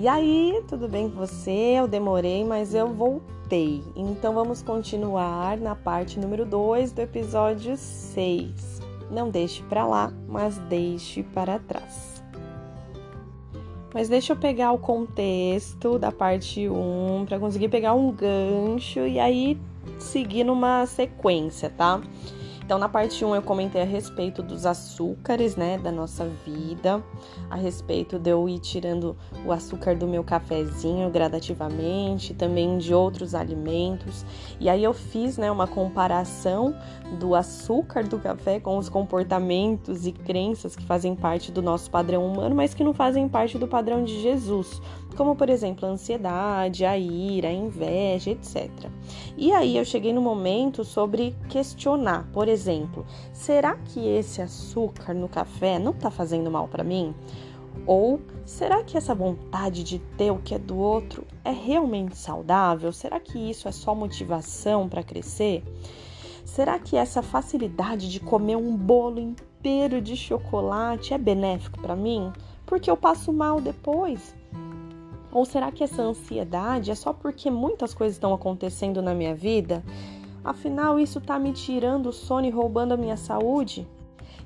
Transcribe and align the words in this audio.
E 0.00 0.08
aí, 0.08 0.64
tudo 0.66 0.88
bem 0.88 1.10
com 1.10 1.16
você? 1.18 1.74
Eu 1.78 1.86
demorei, 1.86 2.42
mas 2.42 2.72
eu 2.72 2.88
voltei. 2.88 3.84
Então 3.94 4.32
vamos 4.32 4.62
continuar 4.62 5.58
na 5.58 5.76
parte 5.76 6.18
número 6.18 6.46
2 6.46 6.92
do 6.92 7.00
episódio 7.00 7.76
6. 7.76 8.80
Não 9.10 9.28
deixe 9.28 9.62
para 9.64 9.86
lá, 9.86 10.10
mas 10.26 10.56
deixe 10.70 11.22
para 11.22 11.58
trás. 11.58 12.24
Mas 13.92 14.08
deixa 14.08 14.32
eu 14.32 14.38
pegar 14.38 14.72
o 14.72 14.78
contexto 14.78 15.98
da 15.98 16.10
parte 16.10 16.66
1 16.66 17.26
para 17.28 17.38
conseguir 17.38 17.68
pegar 17.68 17.92
um 17.92 18.10
gancho 18.10 19.00
e 19.00 19.20
aí 19.20 19.60
seguir 19.98 20.44
numa 20.44 20.86
sequência, 20.86 21.68
tá? 21.68 22.00
Então, 22.70 22.78
na 22.78 22.88
parte 22.88 23.24
1 23.24 23.34
eu 23.34 23.42
comentei 23.42 23.82
a 23.82 23.84
respeito 23.84 24.44
dos 24.44 24.64
açúcares, 24.64 25.56
né, 25.56 25.76
da 25.76 25.90
nossa 25.90 26.24
vida, 26.46 27.02
a 27.50 27.56
respeito 27.56 28.16
de 28.16 28.30
eu 28.30 28.48
ir 28.48 28.60
tirando 28.60 29.16
o 29.44 29.50
açúcar 29.50 29.96
do 29.96 30.06
meu 30.06 30.22
cafezinho 30.22 31.10
gradativamente, 31.10 32.32
também 32.32 32.78
de 32.78 32.94
outros 32.94 33.34
alimentos. 33.34 34.24
E 34.60 34.68
aí 34.68 34.84
eu 34.84 34.94
fiz, 34.94 35.36
né, 35.36 35.50
uma 35.50 35.66
comparação 35.66 36.72
do 37.18 37.34
açúcar 37.34 38.04
do 38.04 38.20
café 38.20 38.60
com 38.60 38.78
os 38.78 38.88
comportamentos 38.88 40.06
e 40.06 40.12
crenças 40.12 40.76
que 40.76 40.84
fazem 40.84 41.16
parte 41.16 41.50
do 41.50 41.60
nosso 41.60 41.90
padrão 41.90 42.24
humano, 42.24 42.54
mas 42.54 42.72
que 42.72 42.84
não 42.84 42.94
fazem 42.94 43.28
parte 43.28 43.58
do 43.58 43.66
padrão 43.66 44.04
de 44.04 44.22
Jesus, 44.22 44.80
como 45.16 45.36
por 45.36 45.48
exemplo 45.48 45.86
a 45.86 45.92
ansiedade, 45.92 46.84
a 46.84 46.96
ira, 46.96 47.48
a 47.48 47.52
inveja, 47.52 48.30
etc. 48.30 48.70
E 49.36 49.52
aí 49.52 49.76
eu 49.76 49.84
cheguei 49.84 50.12
no 50.12 50.20
momento 50.20 50.84
sobre 50.84 51.36
questionar, 51.48 52.28
por 52.32 52.48
exemplo, 52.48 53.04
será 53.32 53.76
que 53.76 54.00
esse 54.00 54.40
açúcar 54.42 55.14
no 55.14 55.28
café 55.28 55.78
não 55.78 55.92
está 55.92 56.10
fazendo 56.10 56.50
mal 56.50 56.68
para 56.68 56.84
mim? 56.84 57.14
Ou 57.86 58.20
será 58.44 58.82
que 58.82 58.96
essa 58.96 59.14
vontade 59.14 59.82
de 59.82 59.98
ter 60.16 60.30
o 60.30 60.38
que 60.38 60.54
é 60.54 60.58
do 60.58 60.76
outro 60.76 61.24
é 61.44 61.50
realmente 61.50 62.16
saudável? 62.16 62.92
Será 62.92 63.18
que 63.18 63.38
isso 63.38 63.68
é 63.68 63.72
só 63.72 63.94
motivação 63.94 64.88
para 64.88 65.02
crescer? 65.02 65.62
Será 66.44 66.78
que 66.78 66.96
essa 66.96 67.22
facilidade 67.22 68.10
de 68.10 68.18
comer 68.18 68.56
um 68.56 68.76
bolo 68.76 69.20
inteiro 69.20 70.00
de 70.00 70.16
chocolate 70.16 71.14
é 71.14 71.18
benéfico 71.18 71.80
para 71.80 71.94
mim? 71.94 72.32
Porque 72.66 72.90
eu 72.90 72.96
passo 72.96 73.32
mal 73.32 73.60
depois? 73.60 74.34
Ou 75.32 75.44
será 75.44 75.70
que 75.70 75.84
essa 75.84 76.02
ansiedade 76.02 76.90
é 76.90 76.94
só 76.94 77.12
porque 77.12 77.50
muitas 77.50 77.94
coisas 77.94 78.16
estão 78.16 78.34
acontecendo 78.34 79.00
na 79.00 79.14
minha 79.14 79.34
vida? 79.34 79.82
Afinal, 80.42 80.98
isso 80.98 81.18
está 81.18 81.38
me 81.38 81.52
tirando 81.52 82.06
o 82.06 82.12
sono 82.12 82.46
e 82.46 82.50
roubando 82.50 82.92
a 82.92 82.96
minha 82.96 83.16
saúde? 83.16 83.86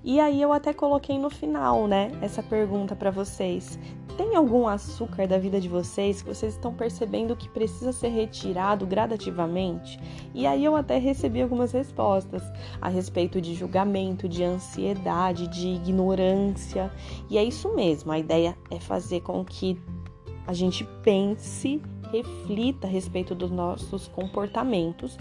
E 0.03 0.21
aí 0.21 0.43
eu 0.43 0.53
até 0.53 0.75
coloquei 0.75 1.19
no 1.19 1.31
final, 1.31 1.87
né, 1.87 2.11
essa 2.21 2.43
pergunta 2.43 2.95
para 2.95 3.11
vocês. 3.11 3.79
Tem 4.19 4.37
algum 4.37 4.69
açúcar 4.69 5.27
da 5.27 5.39
vida 5.39 5.59
de 5.59 5.69
vocês 5.69 6.21
que 6.21 6.29
vocês 6.29 6.53
estão 6.53 6.75
percebendo 6.75 7.35
que 7.35 7.49
precisa 7.49 7.91
ser 7.91 8.09
retirado 8.09 8.87
gradativamente? 8.87 9.99
E 10.35 10.47
aí 10.47 10.65
eu 10.65 10.77
até 10.77 10.99
recebi 10.99 11.41
algumas 11.41 11.73
respostas 11.73 12.43
a 12.83 12.89
respeito 12.89 13.41
de 13.41 13.55
julgamento, 13.55 14.29
de 14.29 14.45
ansiedade, 14.45 15.49
de 15.49 15.69
ignorância. 15.69 16.93
E 17.31 17.39
é 17.39 17.43
isso 17.43 17.75
mesmo, 17.75 18.13
a 18.13 18.19
ideia 18.19 18.57
é 18.71 18.79
fazer 18.79 19.23
com 19.23 19.43
que 19.43 19.81
a 20.47 20.53
gente 20.53 20.85
pense, 21.03 21.81
reflita 22.11 22.87
a 22.87 22.91
respeito 22.91 23.35
dos 23.35 23.51
nossos 23.51 24.09
comportamentos, 24.09 25.19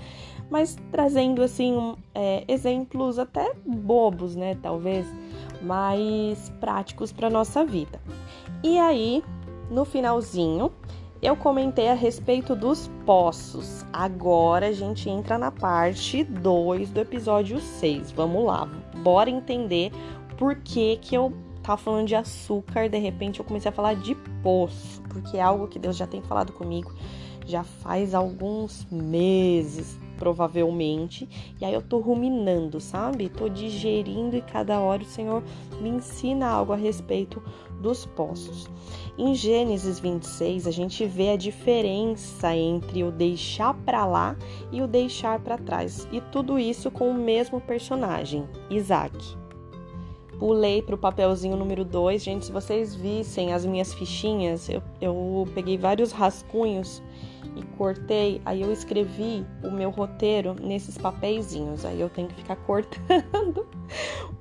mas 0.49 0.77
trazendo 0.91 1.41
assim 1.41 1.95
é, 2.13 2.43
exemplos 2.47 3.17
até 3.17 3.53
bobos, 3.65 4.35
né? 4.35 4.55
Talvez 4.61 5.07
mais 5.61 6.49
práticos 6.59 7.11
para 7.11 7.30
nossa 7.30 7.65
vida. 7.65 7.99
E 8.63 8.77
aí, 8.77 9.23
no 9.71 9.85
finalzinho, 9.85 10.71
eu 11.21 11.37
comentei 11.37 11.87
a 11.87 11.93
respeito 11.93 12.53
dos 12.53 12.89
poços. 13.05 13.86
Agora 13.93 14.67
a 14.67 14.71
gente 14.73 15.09
entra 15.09 15.37
na 15.37 15.52
parte 15.52 16.23
2 16.23 16.92
do 16.92 16.99
episódio 16.99 17.59
6. 17.59 18.11
Vamos 18.11 18.45
lá, 18.45 18.69
bora 19.02 19.30
entender 19.30 19.92
por 20.37 20.55
que, 20.55 20.98
que 20.98 21.15
eu 21.15 21.31
tava 21.63 21.77
falando 21.77 22.07
de 22.07 22.15
açúcar, 22.15 22.89
de 22.89 22.97
repente 22.97 23.39
eu 23.39 23.45
comecei 23.45 23.69
a 23.69 23.73
falar 23.73 23.95
de 23.95 24.13
poço, 24.43 25.01
porque 25.09 25.37
é 25.37 25.41
algo 25.41 25.67
que 25.67 25.79
Deus 25.79 25.97
já 25.97 26.05
tem 26.05 26.21
falado 26.21 26.53
comigo 26.53 26.93
já 27.45 27.63
faz 27.63 28.13
alguns 28.13 28.85
meses, 28.89 29.99
provavelmente, 30.17 31.27
e 31.59 31.65
aí 31.65 31.73
eu 31.73 31.81
tô 31.81 31.99
ruminando, 31.99 32.79
sabe? 32.79 33.29
Tô 33.29 33.49
digerindo 33.49 34.35
e 34.35 34.41
cada 34.41 34.79
hora 34.79 35.03
o 35.03 35.05
Senhor 35.05 35.43
me 35.81 35.89
ensina 35.89 36.47
algo 36.47 36.73
a 36.73 36.77
respeito 36.77 37.41
dos 37.81 38.05
poços. 38.05 38.69
Em 39.17 39.35
Gênesis 39.35 39.99
26, 39.99 40.67
a 40.67 40.71
gente 40.71 41.05
vê 41.05 41.31
a 41.31 41.37
diferença 41.37 42.55
entre 42.55 43.03
o 43.03 43.11
deixar 43.11 43.73
para 43.85 44.05
lá 44.05 44.35
e 44.71 44.81
o 44.81 44.87
deixar 44.87 45.39
para 45.39 45.57
trás, 45.57 46.07
e 46.11 46.21
tudo 46.21 46.57
isso 46.57 46.89
com 46.89 47.09
o 47.09 47.13
mesmo 47.13 47.59
personagem, 47.59 48.47
Isaac 48.69 49.42
pulei 50.39 50.82
para 50.82 50.95
o 50.95 50.98
papelzinho 50.98 51.55
número 51.55 51.83
2. 51.83 52.23
Gente, 52.23 52.45
se 52.45 52.52
vocês 52.52 52.95
vissem 52.95 53.54
as 53.54 53.66
minhas 53.66 53.94
fichinhas, 53.94 54.70
eu, 54.70 54.82
eu 55.02 55.48
peguei 55.54 55.77
vários 55.77 56.11
rascunhos 56.11 57.02
e 57.55 57.64
cortei. 57.77 58.42
Aí 58.45 58.61
eu 58.61 58.72
escrevi 58.72 59.45
o 59.64 59.72
meu 59.72 59.89
roteiro 59.89 60.55
nesses 60.61 60.98
papeizinhos. 60.98 61.86
Aí 61.86 61.99
eu 61.99 62.10
tenho 62.10 62.27
que 62.27 62.36
ficar 62.36 62.55
cortando 62.66 63.66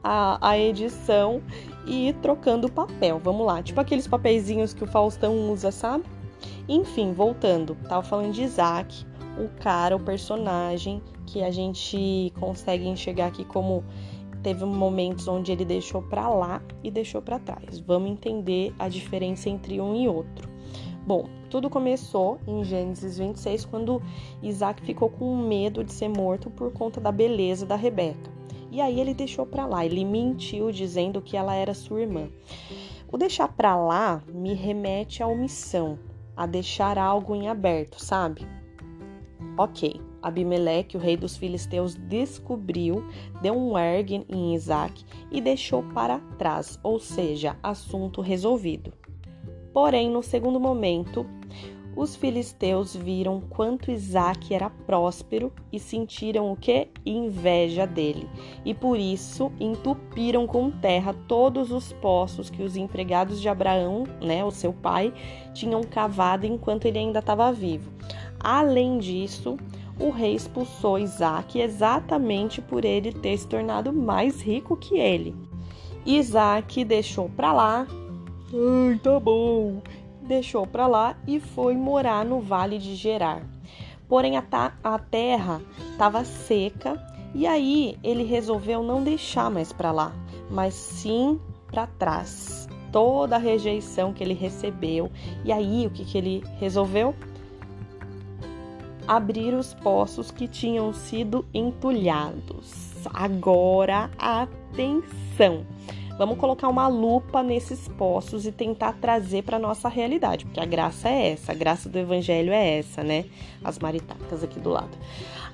a, 0.03 0.39
a 0.51 0.59
edição 0.59 1.43
e 1.87 2.09
ir 2.09 2.15
trocando 2.15 2.67
o 2.67 2.73
papel. 2.73 3.21
Vamos 3.23 3.47
lá, 3.47 3.63
tipo 3.63 3.81
aqueles 3.81 4.07
papeizinhos 4.07 4.73
que 4.73 4.85
o 4.85 4.87
Faustão 4.87 5.51
usa, 5.51 5.71
sabe? 5.71 6.05
Enfim, 6.69 7.13
voltando, 7.13 7.77
tava 7.89 8.03
falando 8.03 8.33
de 8.33 8.43
Isaac, 8.43 9.05
o 9.39 9.49
cara, 9.61 9.97
o 9.97 10.01
personagem 10.01 11.03
que 11.27 11.43
a 11.43 11.51
gente 11.51 12.33
consegue 12.39 12.87
enxergar 12.87 13.27
aqui 13.27 13.45
como 13.45 13.83
teve 14.43 14.65
momentos 14.65 15.29
onde 15.29 15.53
ele 15.53 15.65
deixou 15.65 16.03
para 16.03 16.29
lá 16.29 16.63
e 16.83 16.91
deixou 16.91 17.23
para 17.23 17.39
trás. 17.39 17.79
Vamos 17.81 18.11
entender 18.11 18.75
a 18.79 18.89
diferença 18.89 19.49
entre 19.49 19.81
um 19.81 19.95
e 19.95 20.09
outro. 20.09 20.51
Bom, 21.07 21.29
tudo 21.51 21.69
começou 21.69 22.39
em 22.47 22.63
Gênesis 22.63 23.19
26, 23.19 23.65
quando 23.65 24.01
Isaac 24.43 24.83
ficou 24.83 25.11
com 25.11 25.37
medo 25.37 25.83
de 25.83 25.93
ser 25.93 26.09
morto 26.09 26.49
por 26.49 26.73
conta 26.73 27.01
da 27.01 27.11
beleza 27.11 27.67
da 27.67 27.75
Rebeca. 27.75 28.31
E 28.71 28.81
aí 28.81 29.01
ele 29.01 29.13
deixou 29.13 29.45
para 29.45 29.67
lá, 29.67 29.85
ele 29.85 30.05
mentiu 30.05 30.71
dizendo 30.71 31.21
que 31.21 31.37
ela 31.37 31.55
era 31.55 31.75
sua 31.75 32.01
irmã. 32.03 32.31
O 33.11 33.19
deixar 33.19 33.49
para 33.49 33.77
lá 33.77 34.23
me 34.33 34.55
remete 34.55 35.23
à 35.23 35.27
omissão, 35.27 35.99
a 36.37 36.47
deixar 36.47 36.97
algo 36.97 37.35
em 37.35 37.49
aberto, 37.49 38.03
sabe? 38.03 38.47
Ok, 39.59 40.01
Abimeleque, 40.23 40.97
o 40.97 41.01
rei 41.01 41.17
dos 41.17 41.37
filisteus, 41.37 41.95
descobriu, 41.95 43.05
deu 43.41 43.55
um 43.55 43.77
ergue 43.77 44.25
em 44.29 44.55
Isaac 44.55 45.05
e 45.31 45.41
deixou 45.41 45.83
para 45.83 46.19
trás, 46.39 46.79
ou 46.83 47.01
seja, 47.01 47.57
assunto 47.63 48.21
resolvido. 48.21 48.93
Porém, 49.73 50.11
no 50.11 50.23
segundo 50.23 50.61
momento, 50.61 51.27
os 51.95 52.17
filisteus 52.17 52.97
viram 52.97 53.41
quanto 53.41 53.91
Isaac 53.91 54.55
era 54.55 54.71
próspero 54.71 55.53
e 55.71 55.79
sentiram 55.79 56.51
o 56.51 56.57
que? 56.57 56.89
Inveja 57.05 57.87
dele. 57.87 58.27
E 58.65 58.73
por 58.73 58.99
isso 58.99 59.53
entupiram 59.61 60.47
com 60.47 60.71
terra 60.71 61.15
todos 61.29 61.71
os 61.71 61.93
poços 61.93 62.49
que 62.49 62.63
os 62.63 62.77
empregados 62.77 63.41
de 63.41 63.49
Abraão, 63.49 64.05
né, 64.23 64.43
o 64.43 64.51
seu 64.51 64.73
pai, 64.73 65.13
tinham 65.53 65.83
cavado 65.83 66.47
enquanto 66.47 66.87
ele 66.87 66.99
ainda 66.99 67.19
estava 67.19 67.53
vivo. 67.53 67.93
Além 68.41 68.99
disso, 68.99 69.59
o 69.99 70.11
rei 70.11 70.35
expulsou 70.35 70.99
Isaac 70.99 71.61
exatamente 71.61 72.61
por 72.61 72.85
ele 72.85 73.13
ter 73.13 73.37
se 73.37 73.47
tornado 73.47 73.93
mais 73.93 74.41
rico 74.41 74.77
que 74.77 74.99
ele. 74.99 75.35
Isaac 76.05 76.85
deixou 76.85 77.29
para 77.29 77.53
lá, 77.53 77.87
ai, 77.89 78.99
tá 79.03 79.21
bom, 79.21 79.81
deixou 80.23 80.67
para 80.67 80.87
lá 80.87 81.17
e 81.27 81.39
foi 81.39 81.77
morar 81.77 82.25
no 82.25 82.41
vale 82.41 82.79
de 82.79 82.95
Gerar. 82.95 83.43
Porém, 84.09 84.37
a, 84.37 84.45
a 84.83 84.99
terra 84.99 85.63
estava 85.93 86.25
seca 86.25 87.01
e 87.35 87.47
aí 87.47 87.97
ele 88.03 88.25
resolveu 88.25 88.83
não 88.83 89.03
deixar 89.03 89.51
mais 89.51 89.73
para 89.73 89.91
lá, 89.91 90.13
mas 90.51 90.75
sim 90.75 91.41
para 91.67 91.87
trás. 91.87 92.69
Toda 92.91 93.37
a 93.37 93.39
rejeição 93.39 94.13
que 94.13 94.23
ele 94.23 94.35
recebeu. 94.35 95.11
E 95.47 95.51
aí, 95.51 95.87
o 95.87 95.91
que, 95.91 96.05
que 96.05 96.19
ele 96.19 96.45
resolveu? 96.59 97.15
Abrir 99.07 99.55
os 99.55 99.75
poços 99.75 100.31
que 100.31 100.47
tinham 100.47 100.93
sido 100.93 101.45
entulhados. 101.53 102.93
Agora, 103.13 104.11
atenção! 104.19 105.67
Vamos 106.19 106.39
colocar 106.39 106.69
uma 106.69 106.87
lupa 106.89 107.43
nesses 107.43 107.89
poços 107.89 108.47
e 108.47 108.53
tentar 108.53 108.93
trazer 108.95 109.43
para 109.43 109.59
nossa 109.59 109.89
realidade, 109.89 110.45
porque 110.45 110.61
a 110.61 110.67
graça 110.67 111.09
é 111.09 111.33
essa, 111.33 111.53
a 111.53 111.55
graça 111.55 111.89
do 111.89 111.99
evangelho 111.99 112.53
é 112.53 112.79
essa, 112.79 113.03
né? 113.03 113.25
As 113.65 113.79
maritacas 113.79 114.45
aqui 114.45 114.61
do 114.61 114.71
lado. 114.71 114.97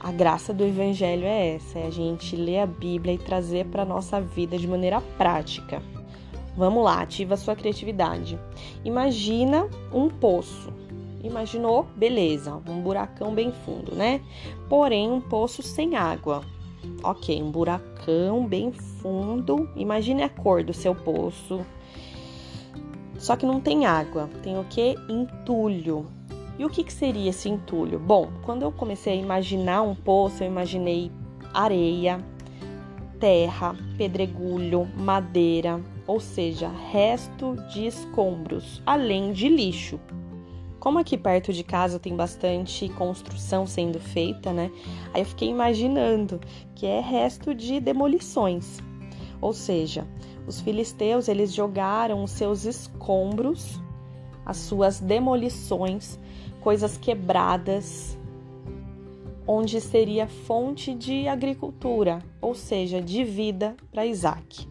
A 0.00 0.10
graça 0.10 0.52
do 0.52 0.64
evangelho 0.64 1.24
é 1.24 1.54
essa, 1.54 1.78
é 1.78 1.86
a 1.86 1.90
gente 1.90 2.34
ler 2.34 2.58
a 2.58 2.66
Bíblia 2.66 3.14
e 3.14 3.18
trazer 3.18 3.66
para 3.66 3.84
nossa 3.84 4.20
vida 4.20 4.58
de 4.58 4.66
maneira 4.66 5.00
prática. 5.16 5.80
Vamos 6.56 6.84
lá, 6.84 7.02
ativa 7.02 7.34
a 7.34 7.36
sua 7.36 7.54
criatividade. 7.54 8.36
Imagina 8.84 9.68
um 9.92 10.08
poço. 10.08 10.72
Imaginou? 11.22 11.86
Beleza, 11.96 12.60
um 12.68 12.80
buracão 12.80 13.34
bem 13.34 13.52
fundo, 13.52 13.94
né? 13.94 14.20
Porém, 14.68 15.10
um 15.10 15.20
poço 15.20 15.62
sem 15.62 15.96
água. 15.96 16.42
Ok, 17.02 17.42
um 17.42 17.50
buracão 17.50 18.46
bem 18.46 18.72
fundo. 18.72 19.68
Imagine 19.74 20.22
a 20.22 20.28
cor 20.28 20.62
do 20.62 20.72
seu 20.72 20.94
poço. 20.94 21.64
Só 23.18 23.36
que 23.36 23.44
não 23.44 23.60
tem 23.60 23.84
água. 23.84 24.30
Tem 24.42 24.58
o 24.58 24.64
que? 24.64 24.94
Entulho. 25.08 26.06
E 26.58 26.64
o 26.64 26.70
que, 26.70 26.82
que 26.82 26.92
seria 26.92 27.30
esse 27.30 27.48
entulho? 27.48 27.98
Bom, 27.98 28.28
quando 28.44 28.62
eu 28.62 28.72
comecei 28.72 29.12
a 29.12 29.16
imaginar 29.22 29.82
um 29.82 29.94
poço, 29.94 30.42
eu 30.42 30.48
imaginei 30.48 31.10
areia, 31.54 32.24
terra, 33.20 33.76
pedregulho, 33.96 34.88
madeira, 34.96 35.80
ou 36.06 36.18
seja, 36.18 36.68
resto 36.90 37.56
de 37.72 37.86
escombros, 37.86 38.82
além 38.84 39.32
de 39.32 39.48
lixo. 39.48 40.00
Como 40.78 40.98
aqui 40.98 41.18
perto 41.18 41.52
de 41.52 41.64
casa 41.64 41.98
tem 41.98 42.14
bastante 42.14 42.88
construção 42.90 43.66
sendo 43.66 43.98
feita, 43.98 44.52
né? 44.52 44.70
Aí 45.12 45.22
eu 45.22 45.26
fiquei 45.26 45.48
imaginando 45.48 46.40
que 46.74 46.86
é 46.86 47.00
resto 47.00 47.54
de 47.54 47.80
demolições. 47.80 48.78
Ou 49.40 49.52
seja, 49.52 50.06
os 50.46 50.60
filisteus 50.60 51.28
eles 51.28 51.52
jogaram 51.52 52.22
os 52.22 52.30
seus 52.30 52.64
escombros, 52.64 53.80
as 54.46 54.56
suas 54.56 55.00
demolições, 55.00 56.18
coisas 56.60 56.96
quebradas, 56.96 58.18
onde 59.46 59.80
seria 59.80 60.26
fonte 60.26 60.94
de 60.94 61.26
agricultura, 61.26 62.18
ou 62.40 62.54
seja, 62.54 63.00
de 63.00 63.24
vida 63.24 63.76
para 63.90 64.06
Isaac. 64.06 64.68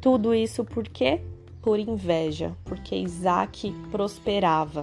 Tudo 0.00 0.34
isso 0.34 0.64
por 0.64 0.84
quê? 0.84 1.22
Por 1.62 1.78
inveja, 1.78 2.56
porque 2.64 2.96
Isaac 2.96 3.72
prosperava. 3.90 4.82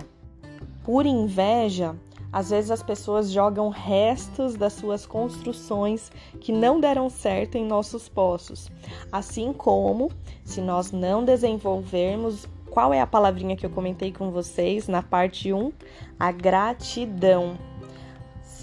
Por 0.83 1.05
inveja, 1.05 1.95
às 2.31 2.51
vezes 2.51 2.69
as 2.69 2.83
pessoas 2.83 3.31
jogam 3.31 3.69
restos 3.69 4.55
das 4.55 4.73
suas 4.73 5.05
construções 5.05 6.11
que 6.39 6.51
não 6.51 6.79
deram 6.79 7.09
certo 7.09 7.55
em 7.55 7.65
nossos 7.65 8.07
poços. 8.07 8.69
Assim 9.11 9.51
como, 9.51 10.11
se 10.43 10.61
nós 10.61 10.91
não 10.91 11.23
desenvolvermos, 11.23 12.47
qual 12.69 12.93
é 12.93 13.01
a 13.01 13.07
palavrinha 13.07 13.55
que 13.55 13.65
eu 13.65 13.69
comentei 13.69 14.11
com 14.11 14.29
vocês 14.31 14.87
na 14.87 15.01
parte 15.01 15.51
1? 15.51 15.71
A 16.19 16.31
gratidão 16.31 17.57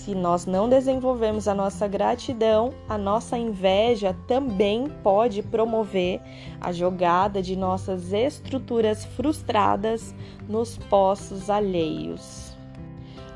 se 0.07 0.15
nós 0.15 0.47
não 0.47 0.69
desenvolvemos 0.69 1.49
a 1.49 1.55
nossa 1.55 1.89
gratidão, 1.89 2.73
a 2.89 2.97
nossa 2.97 3.37
inveja 3.37 4.17
também 4.29 4.89
pode 5.03 5.43
promover 5.43 6.21
a 6.61 6.71
jogada 6.71 7.43
de 7.43 7.57
nossas 7.57 8.13
estruturas 8.13 9.05
frustradas 9.05 10.15
nos 10.49 10.79
poços 10.79 11.51
alheios. 11.51 12.57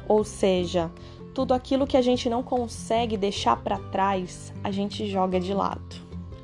Ou 0.07 0.23
seja, 0.23 0.93
tudo 1.35 1.55
aquilo 1.55 1.89
que 1.89 1.97
a 1.97 2.03
gente 2.03 2.31
não 2.31 2.41
consegue 2.41 3.17
deixar 3.17 3.57
para 3.57 3.77
trás, 3.91 4.55
a 4.63 4.71
gente 4.71 5.11
joga 5.11 5.41
de 5.41 5.53
lado. 5.53 5.97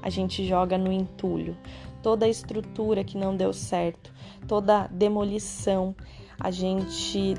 A 0.02 0.10
gente 0.10 0.44
joga 0.44 0.76
no 0.76 0.90
entulho. 0.90 1.56
Toda 2.02 2.26
estrutura 2.26 3.04
que 3.04 3.16
não 3.16 3.36
deu 3.36 3.52
certo, 3.52 4.12
toda 4.48 4.88
demolição, 4.88 5.94
a 6.38 6.50
gente 6.50 7.34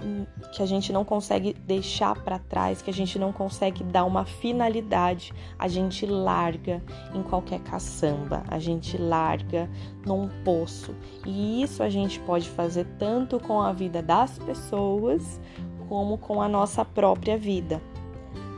que 0.52 0.62
a 0.62 0.66
gente 0.66 0.92
não 0.92 1.04
consegue 1.04 1.54
deixar 1.54 2.16
para 2.16 2.40
trás, 2.40 2.82
que 2.82 2.90
a 2.90 2.94
gente 2.94 3.20
não 3.20 3.32
consegue 3.32 3.84
dar 3.84 4.06
uma 4.06 4.26
finalidade, 4.26 5.34
a 5.58 5.68
gente 5.68 6.06
larga 6.06 6.82
em 7.14 7.22
qualquer 7.22 7.60
caçamba, 7.60 8.44
a 8.48 8.60
gente 8.60 8.98
larga 8.98 9.70
num 10.06 10.30
poço. 10.44 10.96
E 11.26 11.62
isso 11.62 11.84
a 11.84 11.90
gente 11.90 12.20
pode 12.22 12.50
fazer 12.50 12.86
tanto 12.98 13.40
com 13.40 13.62
a 13.62 13.72
vida 13.72 14.02
das 14.02 14.38
pessoas 14.40 15.40
como 15.88 16.18
com 16.18 16.42
a 16.42 16.48
nossa 16.48 16.84
própria 16.84 17.38
vida. 17.38 17.82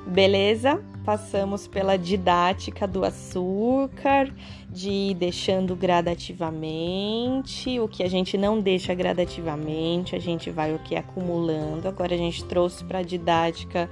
Beleza? 0.08 0.82
Passamos 1.10 1.68
pela 1.68 1.98
didática 1.98 2.86
do 2.86 3.04
açúcar, 3.04 4.32
de 4.70 5.16
deixando 5.16 5.76
gradativamente, 5.76 7.80
o 7.80 7.88
que 7.88 8.04
a 8.04 8.08
gente 8.08 8.38
não 8.38 8.60
deixa 8.60 8.94
gradativamente, 8.94 10.16
a 10.16 10.20
gente 10.20 10.52
vai 10.52 10.72
o 10.72 10.78
que 10.78 10.96
acumulando. 10.96 11.88
Agora 11.88 12.14
a 12.14 12.18
gente 12.18 12.46
trouxe 12.46 12.84
para 12.84 13.00
a 13.00 13.02
didática 13.02 13.90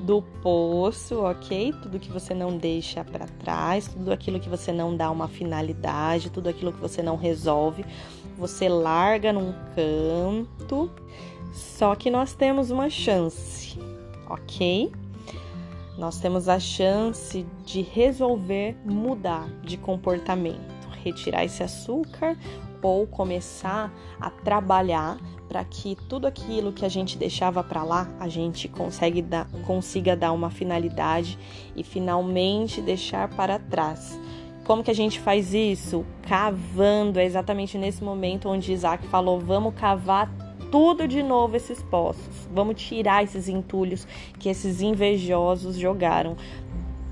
do 0.00 0.20
poço, 0.42 1.20
ok? 1.20 1.72
Tudo 1.84 2.00
que 2.00 2.10
você 2.10 2.34
não 2.34 2.58
deixa 2.58 3.04
para 3.04 3.26
trás, 3.26 3.86
tudo 3.86 4.10
aquilo 4.10 4.40
que 4.40 4.48
você 4.48 4.72
não 4.72 4.96
dá 4.96 5.08
uma 5.08 5.28
finalidade, 5.28 6.30
tudo 6.30 6.48
aquilo 6.48 6.72
que 6.72 6.80
você 6.80 7.00
não 7.00 7.14
resolve, 7.14 7.84
você 8.36 8.68
larga 8.68 9.32
num 9.32 9.54
canto. 9.76 10.90
Só 11.52 11.94
que 11.94 12.10
nós 12.10 12.34
temos 12.34 12.72
uma 12.72 12.90
chance, 12.90 13.78
ok? 14.28 14.90
Nós 15.98 16.18
temos 16.18 16.48
a 16.48 16.58
chance 16.58 17.46
de 17.64 17.82
resolver 17.82 18.76
mudar 18.84 19.48
de 19.62 19.76
comportamento, 19.76 20.88
retirar 21.02 21.44
esse 21.44 21.62
açúcar 21.62 22.36
ou 22.82 23.06
começar 23.06 23.92
a 24.20 24.30
trabalhar 24.30 25.18
para 25.48 25.64
que 25.64 25.96
tudo 26.08 26.26
aquilo 26.26 26.72
que 26.72 26.84
a 26.84 26.88
gente 26.88 27.16
deixava 27.16 27.62
para 27.64 27.82
lá, 27.82 28.08
a 28.20 28.28
gente 28.28 28.68
consegue 28.68 29.22
dar, 29.22 29.48
consiga 29.66 30.16
dar 30.16 30.32
uma 30.32 30.50
finalidade 30.50 31.38
e 31.74 31.82
finalmente 31.82 32.80
deixar 32.80 33.28
para 33.30 33.58
trás. 33.58 34.18
Como 34.64 34.82
que 34.82 34.90
a 34.90 34.94
gente 34.94 35.18
faz 35.20 35.54
isso? 35.54 36.04
Cavando, 36.22 37.18
é 37.18 37.24
exatamente 37.24 37.78
nesse 37.78 38.02
momento 38.02 38.48
onde 38.48 38.72
Isaac 38.72 39.06
falou: 39.06 39.38
vamos 39.38 39.74
cavar 39.74 40.28
tudo 40.70 41.06
de 41.06 41.22
novo 41.22 41.56
esses 41.56 41.82
poços. 41.82 42.48
Vamos 42.52 42.80
tirar 42.82 43.24
esses 43.24 43.48
entulhos 43.48 44.06
que 44.38 44.48
esses 44.48 44.80
invejosos 44.80 45.76
jogaram. 45.76 46.36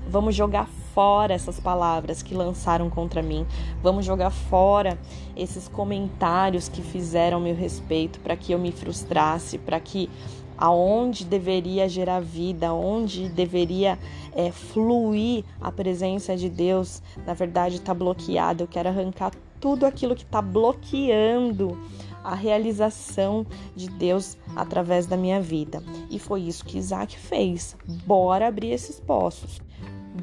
Vamos 0.07 0.35
jogar 0.35 0.67
fora 0.93 1.33
essas 1.33 1.59
palavras 1.59 2.21
que 2.21 2.33
lançaram 2.33 2.89
contra 2.89 3.21
mim. 3.21 3.45
Vamos 3.83 4.05
jogar 4.05 4.29
fora 4.29 4.97
esses 5.35 5.67
comentários 5.67 6.69
que 6.69 6.81
fizeram 6.81 7.39
meu 7.39 7.55
respeito 7.55 8.19
para 8.19 8.35
que 8.37 8.53
eu 8.53 8.59
me 8.59 8.71
frustrasse, 8.71 9.57
para 9.57 9.79
que 9.79 10.09
aonde 10.57 11.25
deveria 11.25 11.89
gerar 11.89 12.21
vida, 12.21 12.73
onde 12.73 13.27
deveria 13.27 13.99
é, 14.33 14.51
fluir 14.51 15.43
a 15.59 15.71
presença 15.71 16.35
de 16.37 16.49
Deus, 16.49 17.01
na 17.25 17.33
verdade 17.33 17.75
está 17.75 17.93
bloqueado. 17.93 18.63
Eu 18.63 18.67
quero 18.67 18.89
arrancar 18.89 19.31
tudo 19.59 19.85
aquilo 19.85 20.15
que 20.15 20.23
está 20.23 20.41
bloqueando 20.41 21.77
a 22.25 22.35
realização 22.35 23.45
de 23.75 23.89
Deus 23.89 24.37
através 24.55 25.05
da 25.05 25.15
minha 25.15 25.39
vida. 25.39 25.81
E 26.09 26.19
foi 26.19 26.41
isso 26.41 26.65
que 26.65 26.77
Isaac 26.77 27.17
fez. 27.17 27.77
Bora 28.05 28.47
abrir 28.47 28.71
esses 28.71 28.99
poços. 28.99 29.61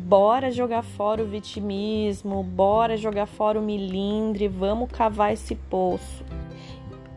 Bora 0.00 0.50
jogar 0.50 0.82
fora 0.82 1.22
o 1.22 1.26
vitimismo, 1.26 2.42
bora 2.42 2.96
jogar 2.96 3.26
fora 3.26 3.60
o 3.60 3.62
milindre, 3.62 4.48
vamos 4.48 4.90
cavar 4.90 5.32
esse 5.32 5.54
poço. 5.54 6.24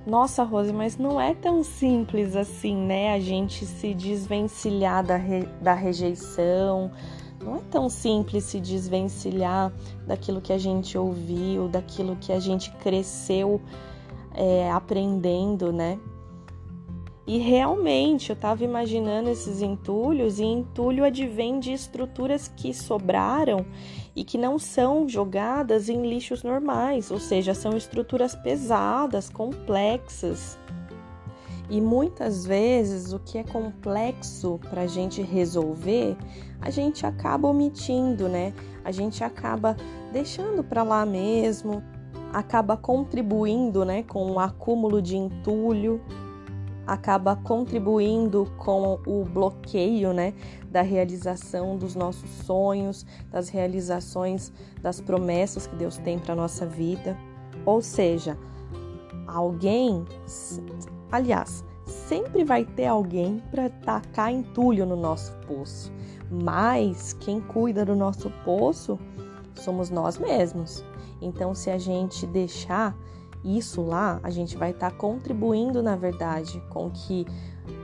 Nossa, 0.06 0.44
Rose, 0.44 0.72
mas 0.72 0.98
não 0.98 1.20
é 1.20 1.34
tão 1.34 1.64
simples 1.64 2.36
assim, 2.36 2.76
né? 2.76 3.14
A 3.14 3.20
gente 3.20 3.66
se 3.66 3.94
desvencilhar 3.94 5.04
da, 5.04 5.16
re... 5.16 5.48
da 5.62 5.74
rejeição, 5.74 6.92
não 7.44 7.56
é 7.56 7.62
tão 7.72 7.90
simples 7.90 8.44
se 8.44 8.60
desvencilhar 8.60 9.72
daquilo 10.06 10.42
que 10.42 10.54
a 10.54 10.58
gente 10.58 10.98
ouviu, 10.98 11.68
daquilo 11.68 12.16
que 12.18 12.32
a 12.32 12.40
gente 12.40 12.72
cresceu 12.72 13.62
é, 14.36 14.72
aprendendo, 14.72 15.72
né? 15.72 16.00
E 17.28 17.40
realmente 17.40 18.30
eu 18.30 18.36
estava 18.36 18.64
imaginando 18.64 19.30
esses 19.30 19.62
entulhos, 19.62 20.38
e 20.40 20.44
entulho 20.44 21.04
advém 21.04 21.60
de 21.60 21.74
estruturas 21.74 22.48
que 22.48 22.72
sobraram 22.72 23.66
e 24.16 24.24
que 24.24 24.38
não 24.38 24.60
são 24.60 25.10
jogadas 25.10 25.90
em 25.90 26.08
lixos 26.08 26.44
normais, 26.44 27.10
ou 27.10 27.20
seja, 27.20 27.56
são 27.56 27.76
estruturas 27.76 28.36
pesadas, 28.36 29.28
complexas. 29.28 30.60
E 31.68 31.82
muitas 31.82 32.46
vezes 32.46 33.12
o 33.12 33.20
que 33.20 33.40
é 33.40 33.44
complexo 33.44 34.60
para 34.70 34.84
a 34.84 34.88
gente 34.88 35.24
resolver, 35.24 36.16
a 36.62 36.70
gente 36.70 37.08
acaba 37.08 37.48
omitindo, 37.48 38.30
né? 38.30 38.54
A 38.84 38.92
gente 38.92 39.24
acaba 39.24 39.76
deixando 40.14 40.64
para 40.64 40.84
lá 40.84 41.04
mesmo, 41.08 41.84
acaba 42.36 42.76
contribuindo 42.76 43.86
né, 43.86 44.04
com 44.04 44.30
o 44.30 44.40
acúmulo 44.42 45.02
de 45.02 45.16
entulho, 45.16 46.02
acaba 46.86 47.34
contribuindo 47.34 48.46
com 48.58 49.00
o 49.08 49.24
bloqueio 49.24 50.12
né, 50.12 50.34
da 50.70 50.82
realização 50.82 51.78
dos 51.78 51.96
nossos 51.96 52.30
sonhos, 52.30 53.06
das 53.32 53.48
realizações 53.48 54.52
das 54.82 55.00
promessas 55.00 55.66
que 55.66 55.78
Deus 55.78 55.98
tem 55.98 56.20
para 56.20 56.34
a 56.34 56.36
nossa 56.36 56.66
vida. 56.66 57.18
Ou 57.66 57.82
seja, 57.82 58.38
alguém, 59.26 60.04
aliás, 61.10 61.64
sempre 61.86 62.44
vai 62.44 62.66
ter 62.66 62.88
alguém 62.88 63.42
para 63.50 63.70
tacar 63.70 64.30
entulho 64.30 64.86
no 64.86 64.98
nosso 64.98 65.32
poço, 65.48 65.90
mas 66.30 67.14
quem 67.14 67.40
cuida 67.40 67.86
do 67.86 67.96
nosso 67.96 68.30
poço 68.44 69.00
somos 69.62 69.90
nós 69.90 70.18
mesmos. 70.18 70.84
Então, 71.22 71.54
se 71.54 71.70
a 71.70 71.78
gente 71.78 72.26
deixar 72.26 72.96
isso 73.44 73.82
lá, 73.82 74.20
a 74.24 74.30
gente 74.30 74.58
vai 74.58 74.72
estar 74.72 74.92
tá 74.92 74.98
contribuindo, 74.98 75.82
na 75.82 75.96
verdade, 75.96 76.62
com 76.70 76.90
que 76.90 77.26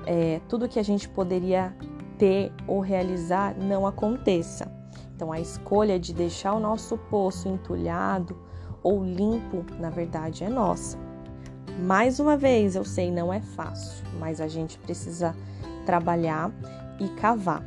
é, 0.05 0.41
tudo 0.47 0.67
que 0.67 0.79
a 0.79 0.83
gente 0.83 1.07
poderia 1.09 1.75
ter 2.17 2.51
ou 2.67 2.79
realizar 2.79 3.55
não 3.57 3.85
aconteça. 3.85 4.71
Então, 5.15 5.31
a 5.31 5.39
escolha 5.39 5.99
de 5.99 6.13
deixar 6.13 6.53
o 6.53 6.59
nosso 6.59 6.97
poço 6.97 7.47
entulhado 7.47 8.35
ou 8.83 9.03
limpo, 9.03 9.63
na 9.79 9.89
verdade, 9.89 10.43
é 10.43 10.49
nossa. 10.49 10.97
Mais 11.79 12.19
uma 12.19 12.35
vez, 12.35 12.75
eu 12.75 12.83
sei, 12.83 13.11
não 13.11 13.31
é 13.31 13.39
fácil, 13.39 14.03
mas 14.19 14.41
a 14.41 14.47
gente 14.47 14.77
precisa 14.79 15.35
trabalhar 15.85 16.51
e 16.99 17.07
cavar. 17.19 17.63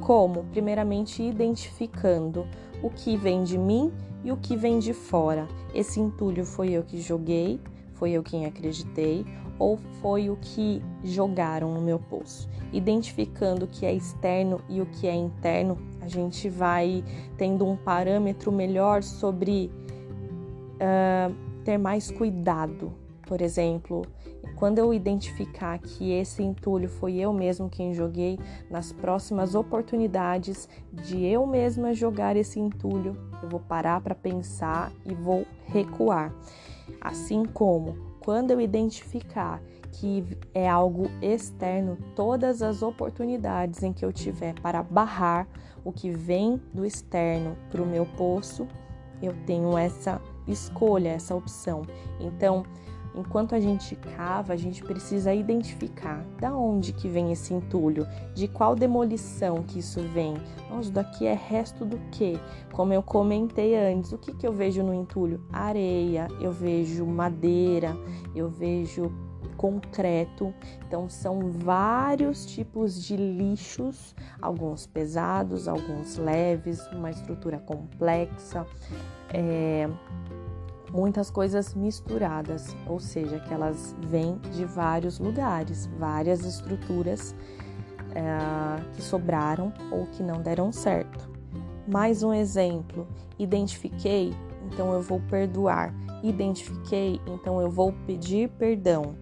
Como? 0.00 0.44
Primeiramente, 0.44 1.22
identificando 1.22 2.46
o 2.82 2.90
que 2.90 3.16
vem 3.16 3.44
de 3.44 3.58
mim 3.58 3.92
e 4.24 4.32
o 4.32 4.36
que 4.36 4.56
vem 4.56 4.78
de 4.78 4.92
fora. 4.92 5.48
Esse 5.74 6.00
entulho 6.00 6.44
foi 6.44 6.70
eu 6.70 6.82
que 6.82 7.00
joguei, 7.00 7.60
foi 7.94 8.12
eu 8.12 8.22
quem 8.22 8.46
acreditei, 8.46 9.24
ou 9.58 9.76
foi 10.00 10.30
o 10.30 10.36
que 10.36 10.82
jogaram 11.04 11.72
no 11.74 11.80
meu 11.80 11.98
poço. 11.98 12.48
Identificando 12.72 13.66
o 13.66 13.68
que 13.68 13.84
é 13.84 13.92
externo 13.92 14.60
e 14.68 14.80
o 14.80 14.86
que 14.86 15.06
é 15.06 15.14
interno, 15.14 15.76
a 16.00 16.08
gente 16.08 16.48
vai 16.48 17.04
tendo 17.36 17.66
um 17.66 17.76
parâmetro 17.76 18.50
melhor 18.50 19.02
sobre 19.02 19.70
uh, 20.76 21.34
ter 21.62 21.76
mais 21.76 22.10
cuidado. 22.10 22.92
Por 23.30 23.40
exemplo, 23.40 24.04
quando 24.56 24.80
eu 24.80 24.92
identificar 24.92 25.78
que 25.78 26.10
esse 26.10 26.42
entulho 26.42 26.88
foi 26.88 27.14
eu 27.14 27.32
mesmo 27.32 27.70
quem 27.70 27.94
joguei, 27.94 28.40
nas 28.68 28.90
próximas 28.90 29.54
oportunidades 29.54 30.68
de 30.92 31.24
eu 31.24 31.46
mesma 31.46 31.94
jogar 31.94 32.36
esse 32.36 32.58
entulho, 32.58 33.16
eu 33.40 33.48
vou 33.48 33.60
parar 33.60 34.00
para 34.00 34.16
pensar 34.16 34.90
e 35.06 35.14
vou 35.14 35.46
recuar. 35.66 36.34
Assim 37.00 37.44
como 37.44 37.94
quando 38.18 38.50
eu 38.50 38.60
identificar 38.60 39.62
que 39.92 40.24
é 40.52 40.68
algo 40.68 41.08
externo, 41.22 41.96
todas 42.16 42.62
as 42.62 42.82
oportunidades 42.82 43.84
em 43.84 43.92
que 43.92 44.04
eu 44.04 44.12
tiver 44.12 44.54
para 44.54 44.82
barrar 44.82 45.46
o 45.84 45.92
que 45.92 46.10
vem 46.10 46.60
do 46.74 46.84
externo 46.84 47.56
para 47.70 47.80
o 47.80 47.86
meu 47.86 48.04
poço, 48.04 48.66
eu 49.22 49.32
tenho 49.46 49.78
essa 49.78 50.20
escolha, 50.48 51.10
essa 51.10 51.34
opção. 51.34 51.82
Então, 52.18 52.64
enquanto 53.14 53.54
a 53.54 53.60
gente 53.60 53.96
cava, 53.96 54.52
a 54.52 54.56
gente 54.56 54.82
precisa 54.82 55.34
identificar 55.34 56.24
da 56.40 56.54
onde 56.56 56.92
que 56.92 57.08
vem 57.08 57.32
esse 57.32 57.52
entulho, 57.52 58.06
de 58.34 58.48
qual 58.48 58.74
demolição 58.74 59.62
que 59.62 59.78
isso 59.78 60.00
vem. 60.14 60.34
Nossa, 60.68 60.90
daqui 60.90 61.26
é 61.26 61.34
resto 61.34 61.84
do 61.84 61.98
que? 62.10 62.38
Como 62.72 62.92
eu 62.92 63.02
comentei 63.02 63.76
antes, 63.76 64.12
o 64.12 64.18
que, 64.18 64.34
que 64.34 64.46
eu 64.46 64.52
vejo 64.52 64.82
no 64.82 64.94
entulho? 64.94 65.42
Areia, 65.52 66.28
eu 66.40 66.52
vejo 66.52 67.04
madeira, 67.04 67.96
eu 68.34 68.48
vejo 68.48 69.12
concreto. 69.60 70.54
Então, 70.86 71.06
são 71.10 71.50
vários 71.50 72.46
tipos 72.46 73.02
de 73.04 73.14
lixos, 73.14 74.14
alguns 74.40 74.86
pesados, 74.86 75.68
alguns 75.68 76.16
leves, 76.16 76.80
uma 76.92 77.10
estrutura 77.10 77.58
complexa, 77.58 78.66
é, 79.28 79.86
muitas 80.92 81.30
coisas 81.30 81.74
misturadas, 81.74 82.74
ou 82.86 82.98
seja, 82.98 83.38
que 83.40 83.52
elas 83.52 83.94
vêm 84.06 84.38
de 84.52 84.64
vários 84.64 85.18
lugares, 85.18 85.86
várias 85.98 86.44
estruturas 86.44 87.34
é, 88.14 88.82
que 88.94 89.02
sobraram 89.02 89.72
ou 89.90 90.06
que 90.06 90.22
não 90.22 90.42
deram 90.42 90.72
certo. 90.72 91.30
Mais 91.86 92.22
um 92.22 92.32
exemplo: 92.32 93.06
identifiquei, 93.38 94.32
então 94.66 94.92
eu 94.92 95.02
vou 95.02 95.20
perdoar. 95.20 95.94
Identifiquei, 96.22 97.20
então 97.26 97.60
eu 97.60 97.70
vou 97.70 97.92
pedir 98.06 98.48
perdão. 98.50 99.16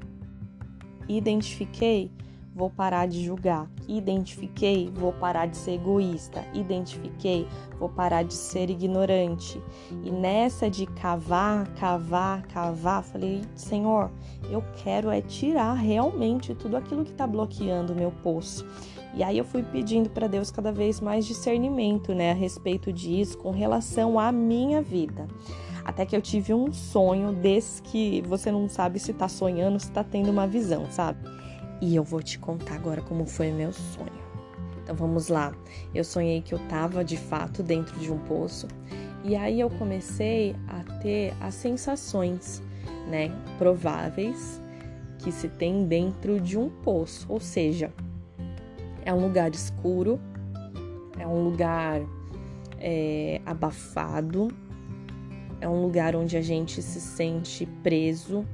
Identifiquei, 1.08 2.10
vou 2.58 2.68
parar 2.68 3.06
de 3.06 3.24
julgar. 3.24 3.70
Identifiquei, 3.86 4.90
vou 4.92 5.12
parar 5.12 5.46
de 5.46 5.56
ser 5.56 5.74
egoísta. 5.74 6.44
Identifiquei, 6.52 7.46
vou 7.78 7.88
parar 7.88 8.24
de 8.24 8.34
ser 8.34 8.68
ignorante. 8.68 9.62
E 10.02 10.10
nessa 10.10 10.68
de 10.68 10.84
cavar, 10.84 11.68
cavar, 11.74 12.42
cavar, 12.48 13.04
falei, 13.04 13.42
Senhor, 13.54 14.10
eu 14.50 14.64
quero 14.82 15.08
é 15.08 15.20
tirar 15.20 15.74
realmente 15.74 16.52
tudo 16.52 16.76
aquilo 16.76 17.04
que 17.04 17.12
está 17.12 17.28
bloqueando 17.28 17.92
o 17.92 17.96
meu 17.96 18.10
poço. 18.10 18.66
E 19.14 19.22
aí 19.22 19.38
eu 19.38 19.44
fui 19.44 19.62
pedindo 19.62 20.10
para 20.10 20.26
Deus 20.26 20.50
cada 20.50 20.72
vez 20.72 21.00
mais 21.00 21.24
discernimento, 21.24 22.12
né, 22.12 22.32
a 22.32 22.34
respeito 22.34 22.92
disso, 22.92 23.38
com 23.38 23.52
relação 23.52 24.18
à 24.18 24.32
minha 24.32 24.82
vida. 24.82 25.28
Até 25.84 26.04
que 26.04 26.14
eu 26.14 26.20
tive 26.20 26.52
um 26.52 26.72
sonho 26.72 27.32
desse 27.32 27.80
que 27.80 28.20
você 28.22 28.50
não 28.50 28.68
sabe 28.68 28.98
se 28.98 29.12
tá 29.12 29.28
sonhando, 29.28 29.78
se 29.78 29.90
tá 29.90 30.02
tendo 30.02 30.30
uma 30.30 30.46
visão, 30.46 30.86
sabe? 30.90 31.18
E 31.80 31.94
eu 31.94 32.02
vou 32.02 32.22
te 32.22 32.38
contar 32.38 32.74
agora 32.74 33.00
como 33.02 33.24
foi 33.24 33.52
meu 33.52 33.72
sonho. 33.72 34.28
Então 34.82 34.96
vamos 34.96 35.28
lá. 35.28 35.54
Eu 35.94 36.02
sonhei 36.02 36.40
que 36.42 36.54
eu 36.54 36.58
tava 36.68 37.04
de 37.04 37.16
fato 37.16 37.62
dentro 37.62 37.98
de 38.00 38.12
um 38.12 38.18
poço 38.18 38.66
e 39.24 39.36
aí 39.36 39.60
eu 39.60 39.68
comecei 39.68 40.54
a 40.68 40.82
ter 41.00 41.34
as 41.40 41.54
sensações, 41.54 42.62
né, 43.10 43.30
prováveis 43.58 44.62
que 45.18 45.32
se 45.32 45.48
tem 45.48 45.84
dentro 45.86 46.40
de 46.40 46.56
um 46.56 46.68
poço, 46.68 47.26
ou 47.28 47.40
seja, 47.40 47.92
é 49.04 49.12
um 49.12 49.20
lugar 49.20 49.50
escuro, 49.50 50.20
é 51.18 51.26
um 51.26 51.42
lugar 51.42 52.00
é, 52.78 53.40
abafado, 53.44 54.48
é 55.60 55.68
um 55.68 55.82
lugar 55.82 56.14
onde 56.14 56.36
a 56.36 56.40
gente 56.40 56.80
se 56.80 57.00
sente 57.00 57.66
preso, 57.82 58.46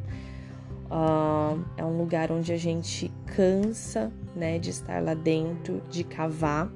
uh, 0.91 1.63
é 1.77 1.85
um 1.85 1.99
lugar 1.99 2.31
onde 2.31 2.53
a 2.53 2.57
gente 2.57 3.13
cansa 3.27 4.13
né, 4.35 4.59
de 4.59 4.71
estar 4.71 5.03
lá 5.03 5.15
dentro, 5.15 5.83
de 5.89 6.05
cavar. 6.05 6.71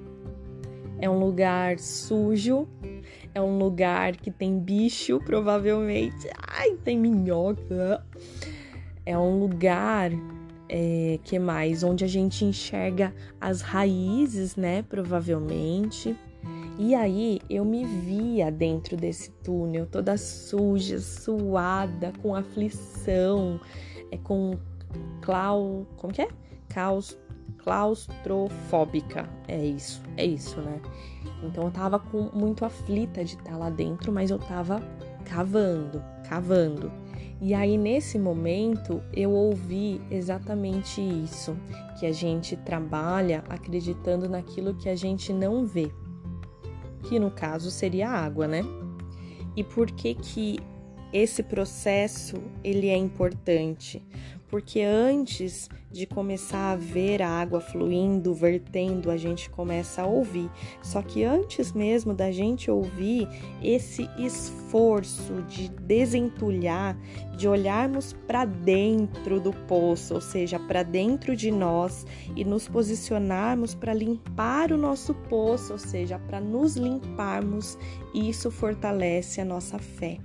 É 1.00 1.08
um 1.08 1.18
lugar 1.18 1.78
sujo, 1.78 2.66
é 3.34 3.40
um 3.40 3.58
lugar 3.58 4.16
que 4.16 4.30
tem 4.30 4.58
bicho, 4.58 5.20
provavelmente. 5.20 6.28
Ai, 6.36 6.74
tem 6.84 6.98
minhoca. 6.98 8.04
É 9.06 9.16
um 9.16 9.38
lugar 9.38 10.10
é, 10.68 11.18
que 11.22 11.38
mais? 11.38 11.82
Onde 11.82 12.04
a 12.04 12.08
gente 12.08 12.44
enxerga 12.44 13.14
as 13.40 13.60
raízes, 13.60 14.56
né? 14.56 14.82
Provavelmente. 14.82 16.16
E 16.78 16.94
aí 16.94 17.40
eu 17.50 17.64
me 17.64 17.84
via 17.84 18.52
dentro 18.52 18.96
desse 18.96 19.30
túnel, 19.42 19.86
toda 19.86 20.16
suja, 20.16 21.00
suada, 21.00 22.12
com 22.22 22.34
aflição, 22.34 23.60
é 24.10 24.16
com 24.16 24.58
clau, 25.20 25.86
como 25.96 26.12
que 26.12 26.22
é? 26.22 26.28
Caos, 26.68 27.18
claustrofóbica. 27.58 29.28
É 29.46 29.64
isso, 29.64 30.02
é 30.16 30.24
isso, 30.24 30.60
né? 30.60 30.80
Então 31.42 31.64
eu 31.64 31.70
tava 31.70 31.98
com 31.98 32.30
muito 32.32 32.64
aflita 32.64 33.24
de 33.24 33.36
estar 33.36 33.56
lá 33.56 33.70
dentro, 33.70 34.12
mas 34.12 34.30
eu 34.30 34.38
tava 34.38 34.82
cavando, 35.24 36.02
cavando. 36.28 36.90
E 37.40 37.54
aí 37.54 37.78
nesse 37.78 38.18
momento 38.18 39.02
eu 39.12 39.30
ouvi 39.30 40.00
exatamente 40.10 41.00
isso, 41.00 41.56
que 41.98 42.06
a 42.06 42.12
gente 42.12 42.56
trabalha 42.56 43.44
acreditando 43.48 44.28
naquilo 44.28 44.74
que 44.74 44.88
a 44.88 44.96
gente 44.96 45.32
não 45.32 45.64
vê 45.64 45.92
que 47.08 47.18
no 47.18 47.30
caso 47.30 47.70
seria 47.70 48.10
a 48.10 48.24
água, 48.24 48.46
né? 48.46 48.62
E 49.56 49.64
por 49.64 49.90
que 49.90 50.14
que 50.14 50.58
esse 51.12 51.42
processo 51.42 52.36
ele 52.62 52.88
é 52.88 52.96
importante? 52.96 54.02
Porque 54.48 54.80
antes 54.80 55.68
de 55.90 56.06
começar 56.06 56.72
a 56.72 56.76
ver 56.76 57.20
a 57.20 57.28
água 57.28 57.60
fluindo, 57.60 58.32
vertendo, 58.32 59.10
a 59.10 59.16
gente 59.16 59.50
começa 59.50 60.02
a 60.02 60.06
ouvir. 60.06 60.50
Só 60.82 61.02
que 61.02 61.22
antes 61.22 61.72
mesmo 61.72 62.14
da 62.14 62.30
gente 62.30 62.70
ouvir, 62.70 63.28
esse 63.62 64.08
esforço 64.18 65.42
de 65.42 65.68
desentulhar, 65.68 66.96
de 67.38 67.46
olharmos 67.46 68.12
para 68.26 68.44
dentro 68.44 69.38
do 69.38 69.52
poço, 69.52 70.14
ou 70.14 70.20
seja, 70.20 70.58
para 70.58 70.82
dentro 70.82 71.36
de 71.36 71.52
nós 71.52 72.04
e 72.34 72.44
nos 72.44 72.66
posicionarmos 72.66 73.76
para 73.76 73.94
limpar 73.94 74.72
o 74.72 74.76
nosso 74.76 75.14
poço, 75.14 75.74
ou 75.74 75.78
seja, 75.78 76.18
para 76.18 76.40
nos 76.40 76.76
limparmos, 76.76 77.78
isso 78.12 78.50
fortalece 78.50 79.40
a 79.40 79.44
nossa 79.44 79.78
fé. 79.78 80.18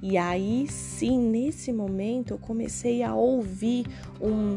E 0.00 0.16
aí 0.16 0.68
sim, 0.68 1.18
nesse 1.18 1.72
momento, 1.72 2.34
eu 2.34 2.38
comecei 2.38 3.02
a 3.02 3.16
ouvir 3.16 3.84
um 4.20 4.56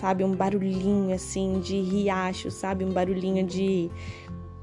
sabe, 0.00 0.24
um 0.24 0.34
barulhinho 0.34 1.14
assim 1.14 1.60
de 1.60 1.80
riacho, 1.80 2.50
sabe, 2.50 2.84
um 2.84 2.90
barulhinho 2.90 3.46
de 3.46 3.88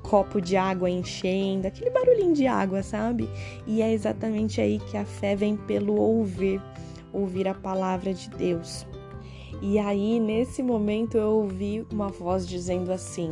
copo 0.09 0.41
de 0.41 0.57
água 0.57 0.89
enchendo, 0.89 1.67
aquele 1.67 1.91
barulhinho 1.91 2.33
de 2.33 2.47
água, 2.47 2.81
sabe? 2.81 3.29
E 3.67 3.79
é 3.79 3.93
exatamente 3.93 4.59
aí 4.59 4.79
que 4.79 4.97
a 4.97 5.05
fé 5.05 5.35
vem 5.35 5.55
pelo 5.55 5.95
ouvir, 5.95 6.59
ouvir 7.13 7.47
a 7.47 7.53
palavra 7.53 8.11
de 8.11 8.27
Deus. 8.31 8.87
E 9.61 9.77
aí, 9.77 10.19
nesse 10.19 10.63
momento, 10.63 11.15
eu 11.15 11.29
ouvi 11.29 11.85
uma 11.91 12.07
voz 12.07 12.47
dizendo 12.47 12.91
assim: 12.91 13.31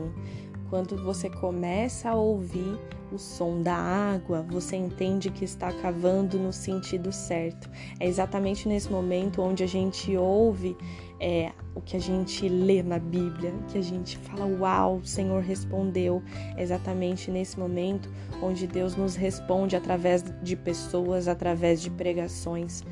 Quando 0.69 0.95
você 1.03 1.31
começa 1.31 2.09
a 2.09 2.15
ouvir 2.15 2.77
o 3.11 3.17
som 3.17 3.61
da 3.61 3.75
água, 3.75 4.45
você 4.47 4.75
entende 4.75 5.31
que 5.31 5.45
está 5.45 5.71
cavando 5.71 6.37
no 6.37 6.53
sentido 6.53 7.11
certo. 7.11 7.69
É 7.99 8.05
exatamente 8.05 8.67
nesse 8.67 8.91
momento 8.91 9.41
onde 9.41 9.63
a 9.63 9.67
gente 9.67 10.15
ouve 10.15 10.77
é, 11.19 11.51
o 11.73 11.81
que 11.81 11.97
a 11.97 11.99
gente 11.99 12.47
lê 12.47 12.83
na 12.83 12.99
Bíblia, 12.99 13.51
que 13.69 13.77
a 13.77 13.81
gente 13.81 14.17
fala, 14.17 14.45
uau, 14.45 14.97
o 14.97 15.05
Senhor 15.05 15.41
respondeu. 15.41 16.21
Exatamente 16.57 17.31
nesse 17.31 17.59
momento 17.59 18.09
onde 18.41 18.67
Deus 18.67 18.95
nos 18.95 19.15
responde 19.15 19.75
através 19.75 20.23
de 20.41 20.55
pessoas, 20.55 21.27
através 21.27 21.81
de 21.81 21.89
pregações. 21.89 22.83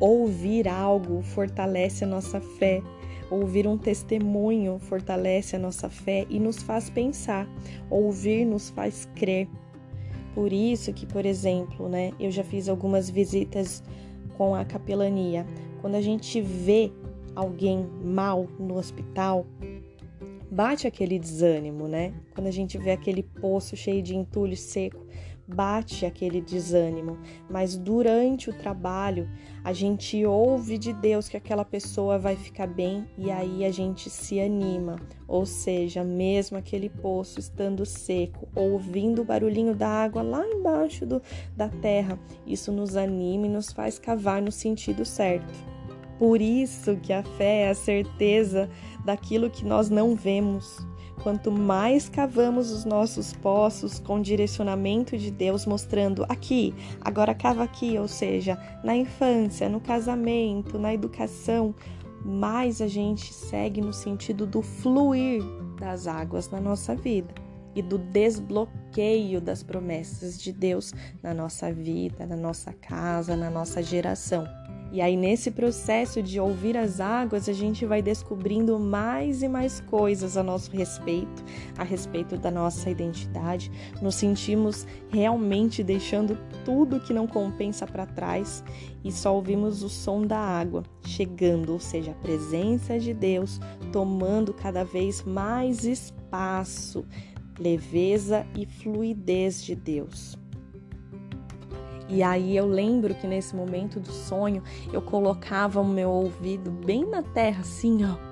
Ouvir 0.00 0.66
algo 0.66 1.22
fortalece 1.22 2.04
a 2.04 2.06
nossa 2.06 2.40
fé. 2.40 2.82
Ouvir 3.30 3.66
um 3.66 3.76
testemunho 3.76 4.78
fortalece 4.78 5.56
a 5.56 5.58
nossa 5.58 5.88
fé 5.88 6.26
e 6.28 6.40
nos 6.40 6.62
faz 6.62 6.88
pensar. 6.88 7.46
Ouvir 7.90 8.44
nos 8.44 8.70
faz 8.70 9.08
crer. 9.14 9.46
Por 10.34 10.52
isso 10.52 10.92
que, 10.92 11.06
por 11.06 11.26
exemplo, 11.26 11.88
né, 11.88 12.12
eu 12.18 12.30
já 12.30 12.42
fiz 12.42 12.68
algumas 12.68 13.10
visitas 13.10 13.82
com 14.38 14.54
a 14.54 14.64
capelania. 14.64 15.46
Quando 15.80 15.96
a 15.96 16.00
gente 16.00 16.40
vê 16.40 16.90
alguém 17.34 17.88
mal 18.02 18.48
no 18.58 18.76
hospital, 18.76 19.46
bate 20.50 20.86
aquele 20.86 21.18
desânimo, 21.18 21.86
né? 21.86 22.12
Quando 22.34 22.48
a 22.48 22.52
gente 22.52 22.76
vê 22.76 22.90
aquele 22.90 23.22
poço 23.22 23.76
cheio 23.76 24.02
de 24.02 24.16
entulho 24.16 24.56
seco, 24.56 25.06
bate 25.54 26.06
aquele 26.06 26.40
desânimo, 26.40 27.18
mas 27.48 27.76
durante 27.76 28.48
o 28.48 28.52
trabalho 28.52 29.28
a 29.64 29.72
gente 29.72 30.24
ouve 30.24 30.78
de 30.78 30.92
Deus 30.92 31.28
que 31.28 31.36
aquela 31.36 31.64
pessoa 31.64 32.18
vai 32.18 32.36
ficar 32.36 32.66
bem 32.66 33.06
e 33.18 33.30
aí 33.30 33.64
a 33.64 33.70
gente 33.70 34.08
se 34.08 34.40
anima. 34.40 34.96
Ou 35.26 35.44
seja, 35.44 36.02
mesmo 36.02 36.56
aquele 36.56 36.88
poço 36.88 37.38
estando 37.40 37.84
seco, 37.84 38.48
ouvindo 38.54 39.22
o 39.22 39.24
barulhinho 39.24 39.74
da 39.74 39.88
água 39.88 40.22
lá 40.22 40.46
embaixo 40.46 41.04
do, 41.04 41.20
da 41.56 41.68
terra, 41.68 42.18
isso 42.46 42.72
nos 42.72 42.96
anima 42.96 43.46
e 43.46 43.50
nos 43.50 43.72
faz 43.72 43.98
cavar 43.98 44.40
no 44.40 44.52
sentido 44.52 45.04
certo. 45.04 45.52
Por 46.20 46.42
isso 46.42 46.98
que 46.98 47.14
a 47.14 47.22
fé 47.22 47.62
é 47.62 47.70
a 47.70 47.74
certeza 47.74 48.68
daquilo 49.06 49.48
que 49.48 49.64
nós 49.64 49.88
não 49.88 50.14
vemos. 50.14 50.86
Quanto 51.22 51.50
mais 51.50 52.10
cavamos 52.10 52.70
os 52.70 52.84
nossos 52.84 53.32
poços 53.32 53.98
com 53.98 54.20
direcionamento 54.20 55.16
de 55.16 55.30
Deus, 55.30 55.64
mostrando 55.64 56.26
aqui, 56.28 56.74
agora 57.00 57.34
cava 57.34 57.62
aqui, 57.62 57.98
ou 57.98 58.06
seja, 58.06 58.58
na 58.84 58.94
infância, 58.94 59.66
no 59.66 59.80
casamento, 59.80 60.78
na 60.78 60.92
educação, 60.92 61.74
mais 62.22 62.82
a 62.82 62.86
gente 62.86 63.32
segue 63.32 63.80
no 63.80 63.94
sentido 63.94 64.44
do 64.44 64.60
fluir 64.60 65.42
das 65.80 66.06
águas 66.06 66.50
na 66.50 66.60
nossa 66.60 66.94
vida 66.94 67.32
e 67.74 67.80
do 67.80 67.96
desbloqueio 67.96 69.40
das 69.40 69.62
promessas 69.62 70.38
de 70.38 70.52
Deus 70.52 70.92
na 71.22 71.32
nossa 71.32 71.72
vida, 71.72 72.26
na 72.26 72.36
nossa 72.36 72.74
casa, 72.74 73.34
na 73.34 73.48
nossa 73.48 73.82
geração. 73.82 74.59
E 74.92 75.00
aí, 75.00 75.16
nesse 75.16 75.52
processo 75.52 76.20
de 76.20 76.40
ouvir 76.40 76.76
as 76.76 77.00
águas, 77.00 77.48
a 77.48 77.52
gente 77.52 77.86
vai 77.86 78.02
descobrindo 78.02 78.78
mais 78.78 79.40
e 79.40 79.48
mais 79.48 79.80
coisas 79.80 80.36
a 80.36 80.42
nosso 80.42 80.70
respeito, 80.72 81.44
a 81.78 81.84
respeito 81.84 82.36
da 82.36 82.50
nossa 82.50 82.90
identidade. 82.90 83.70
Nos 84.02 84.16
sentimos 84.16 84.86
realmente 85.08 85.84
deixando 85.84 86.36
tudo 86.64 86.98
que 86.98 87.12
não 87.12 87.26
compensa 87.26 87.86
para 87.86 88.04
trás 88.04 88.64
e 89.04 89.12
só 89.12 89.34
ouvimos 89.34 89.84
o 89.84 89.88
som 89.88 90.26
da 90.26 90.38
água 90.38 90.82
chegando, 91.04 91.72
ou 91.72 91.78
seja, 91.78 92.10
a 92.10 92.14
presença 92.14 92.98
de 92.98 93.14
Deus 93.14 93.60
tomando 93.92 94.52
cada 94.52 94.84
vez 94.84 95.22
mais 95.22 95.84
espaço, 95.84 97.04
leveza 97.58 98.44
e 98.56 98.66
fluidez 98.66 99.62
de 99.62 99.76
Deus. 99.76 100.36
E 102.10 102.22
aí 102.22 102.56
eu 102.56 102.66
lembro 102.66 103.14
que 103.14 103.26
nesse 103.26 103.54
momento 103.54 104.00
do 104.00 104.10
sonho 104.10 104.62
eu 104.92 105.00
colocava 105.00 105.80
o 105.80 105.88
meu 105.88 106.10
ouvido 106.10 106.70
bem 106.70 107.06
na 107.06 107.22
terra, 107.22 107.60
assim, 107.60 108.04
ó. 108.04 108.30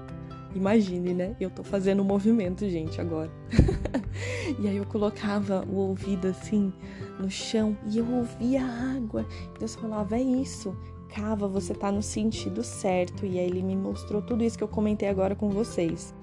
Imagine, 0.55 1.15
né? 1.15 1.37
Eu 1.39 1.51
tô 1.51 1.63
fazendo 1.63 2.03
um 2.03 2.05
movimento, 2.05 2.69
gente, 2.69 3.01
agora. 3.01 3.31
e 4.59 4.67
aí 4.67 4.77
eu 4.77 4.85
colocava 4.85 5.65
o 5.71 5.77
ouvido 5.77 6.27
assim 6.27 6.73
no 7.21 7.31
chão 7.31 7.77
e 7.87 7.99
eu 7.99 8.07
ouvia 8.11 8.65
a 8.65 8.97
água. 8.97 9.25
Deus 9.59 9.77
falava: 9.77 10.17
é 10.17 10.23
isso, 10.23 10.77
cava, 11.09 11.47
você 11.47 11.75
tá 11.75 11.93
no 11.93 12.03
sentido 12.03 12.65
certo. 12.65 13.25
E 13.25 13.39
aí 13.39 13.47
ele 13.47 13.63
me 13.63 13.77
mostrou 13.77 14.21
tudo 14.23 14.43
isso 14.43 14.59
que 14.59 14.65
eu 14.65 14.69
comentei 14.69 15.09
agora 15.09 15.37
com 15.37 15.51
vocês. 15.51 16.15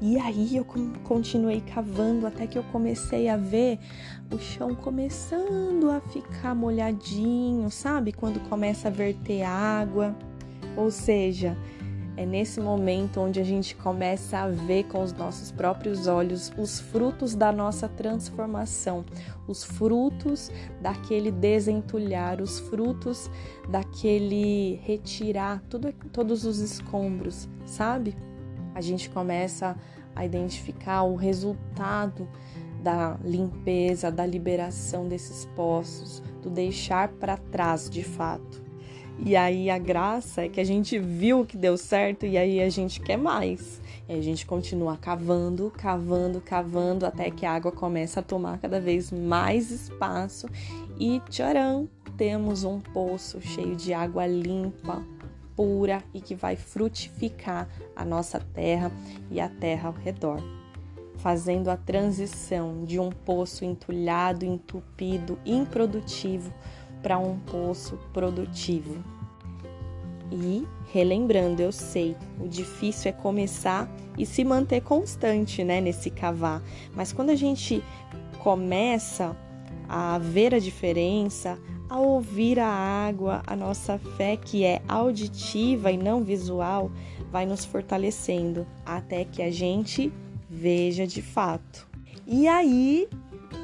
E 0.00 0.18
aí 0.18 0.56
eu 0.56 0.66
continuei 1.04 1.62
cavando 1.62 2.26
até 2.26 2.46
que 2.46 2.58
eu 2.58 2.62
comecei 2.64 3.28
a 3.28 3.36
ver 3.36 3.78
o 4.30 4.38
chão 4.38 4.74
começando 4.74 5.90
a 5.90 6.00
ficar 6.00 6.54
molhadinho, 6.54 7.70
sabe? 7.70 8.12
Quando 8.12 8.38
começa 8.48 8.88
a 8.88 8.90
verter 8.90 9.42
água. 9.42 10.14
Ou 10.76 10.90
seja, 10.90 11.56
é 12.16 12.24
nesse 12.24 12.60
momento 12.60 13.20
onde 13.20 13.40
a 13.40 13.44
gente 13.44 13.76
começa 13.76 14.38
a 14.38 14.48
ver 14.48 14.84
com 14.84 15.02
os 15.02 15.12
nossos 15.12 15.50
próprios 15.50 16.06
olhos 16.06 16.50
os 16.58 16.80
frutos 16.80 17.34
da 17.34 17.52
nossa 17.52 17.88
transformação, 17.88 19.04
os 19.46 19.62
frutos 19.62 20.50
daquele 20.80 21.30
desentulhar, 21.30 22.40
os 22.40 22.58
frutos 22.58 23.30
daquele 23.68 24.80
retirar 24.82 25.62
tudo, 25.68 25.92
todos 26.12 26.44
os 26.44 26.58
escombros, 26.58 27.48
sabe? 27.66 28.14
A 28.76 28.80
gente 28.82 29.08
começa 29.08 29.74
a 30.14 30.26
identificar 30.26 31.02
o 31.02 31.16
resultado 31.16 32.28
da 32.82 33.16
limpeza, 33.24 34.12
da 34.12 34.26
liberação 34.26 35.08
desses 35.08 35.46
poços, 35.56 36.22
do 36.42 36.50
deixar 36.50 37.08
para 37.08 37.38
trás 37.38 37.88
de 37.88 38.04
fato. 38.04 38.62
E 39.18 39.34
aí 39.34 39.70
a 39.70 39.78
graça 39.78 40.42
é 40.42 40.48
que 40.50 40.60
a 40.60 40.64
gente 40.64 40.98
viu 40.98 41.46
que 41.46 41.56
deu 41.56 41.78
certo 41.78 42.26
e 42.26 42.36
aí 42.36 42.60
a 42.60 42.68
gente 42.68 43.00
quer 43.00 43.16
mais. 43.16 43.80
E 44.06 44.12
a 44.12 44.20
gente 44.20 44.44
continua 44.44 44.98
cavando, 44.98 45.72
cavando, 45.74 46.38
cavando 46.38 47.06
até 47.06 47.30
que 47.30 47.46
a 47.46 47.52
água 47.52 47.72
começa 47.72 48.20
a 48.20 48.22
tomar 48.22 48.58
cada 48.58 48.78
vez 48.78 49.10
mais 49.10 49.70
espaço 49.70 50.46
e 51.00 51.18
tcharam, 51.30 51.88
temos 52.18 52.62
um 52.62 52.78
poço 52.78 53.40
cheio 53.40 53.74
de 53.74 53.94
água 53.94 54.26
limpa, 54.26 55.02
pura 55.56 56.04
e 56.12 56.20
que 56.20 56.34
vai 56.34 56.54
frutificar 56.54 57.68
a 57.96 58.04
nossa 58.04 58.38
terra 58.38 58.92
e 59.30 59.40
a 59.40 59.48
terra 59.48 59.88
ao 59.88 59.94
redor, 59.94 60.40
fazendo 61.16 61.70
a 61.70 61.76
transição 61.76 62.84
de 62.84 63.00
um 63.00 63.10
poço 63.10 63.64
entulhado, 63.64 64.44
entupido, 64.44 65.38
improdutivo 65.46 66.52
para 67.02 67.18
um 67.18 67.38
poço 67.38 67.98
produtivo. 68.12 69.02
E 70.30 70.66
relembrando, 70.92 71.62
eu 71.62 71.72
sei, 71.72 72.16
o 72.40 72.48
difícil 72.48 73.10
é 73.10 73.12
começar 73.12 73.88
e 74.18 74.26
se 74.26 74.44
manter 74.44 74.82
constante, 74.82 75.62
né, 75.62 75.80
nesse 75.80 76.10
cavar. 76.10 76.62
Mas 76.94 77.12
quando 77.12 77.30
a 77.30 77.34
gente 77.34 77.82
começa 78.40 79.36
a 79.88 80.18
ver 80.18 80.54
a 80.54 80.58
diferença, 80.58 81.58
a 81.88 81.98
ouvir 81.98 82.58
a 82.58 82.68
água, 82.68 83.42
a 83.46 83.54
nossa 83.54 83.98
fé, 84.16 84.36
que 84.36 84.64
é 84.64 84.82
auditiva 84.88 85.90
e 85.90 85.96
não 85.96 86.22
visual, 86.22 86.90
vai 87.30 87.46
nos 87.46 87.64
fortalecendo 87.64 88.66
até 88.84 89.24
que 89.24 89.42
a 89.42 89.50
gente 89.50 90.12
veja 90.48 91.06
de 91.06 91.22
fato. 91.22 91.86
E 92.26 92.48
aí, 92.48 93.08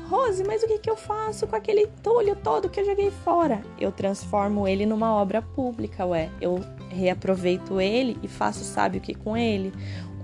Rose, 0.08 0.44
mas 0.44 0.62
o 0.62 0.66
que, 0.66 0.78
que 0.78 0.90
eu 0.90 0.96
faço 0.96 1.46
com 1.46 1.56
aquele 1.56 1.82
entulho 1.82 2.36
todo 2.36 2.68
que 2.68 2.80
eu 2.80 2.84
joguei 2.84 3.10
fora? 3.10 3.62
Eu 3.78 3.90
transformo 3.90 4.68
ele 4.68 4.86
numa 4.86 5.12
obra 5.14 5.40
pública, 5.42 6.04
ué. 6.06 6.30
Eu 6.40 6.60
reaproveito 6.90 7.80
ele 7.80 8.18
e 8.22 8.28
faço, 8.28 8.62
sabe 8.62 8.98
o 8.98 9.00
que 9.00 9.14
com 9.14 9.36
ele? 9.36 9.72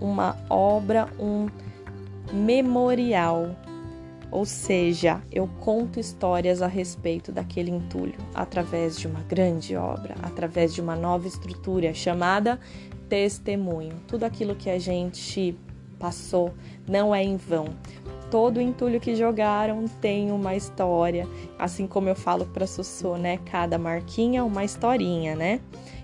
Uma 0.00 0.36
obra, 0.48 1.08
um 1.18 1.48
memorial, 2.32 3.56
ou 4.30 4.44
seja, 4.44 5.22
eu 5.32 5.48
conto 5.60 5.98
histórias 5.98 6.60
a 6.60 6.66
respeito 6.66 7.32
daquele 7.32 7.70
entulho 7.70 8.14
através 8.34 8.98
de 8.98 9.06
uma 9.06 9.20
grande 9.20 9.74
obra, 9.74 10.14
através 10.22 10.74
de 10.74 10.80
uma 10.80 10.94
nova 10.94 11.26
estrutura 11.26 11.94
chamada 11.94 12.60
testemunho. 13.08 13.94
Tudo 14.06 14.24
aquilo 14.24 14.54
que 14.54 14.68
a 14.68 14.78
gente 14.78 15.56
passou 15.98 16.52
não 16.86 17.14
é 17.14 17.24
em 17.24 17.36
vão. 17.36 17.66
Todo 18.30 18.60
entulho 18.60 19.00
que 19.00 19.16
jogaram 19.16 19.86
tem 20.02 20.30
uma 20.30 20.54
história, 20.54 21.26
assim 21.58 21.86
como 21.86 22.10
eu 22.10 22.14
falo 22.14 22.44
para 22.44 22.66
Sussô, 22.66 23.16
né? 23.16 23.38
Cada 23.46 23.78
marquinha 23.78 24.44
uma 24.44 24.62
historinha, 24.62 25.34
né? 25.34 25.60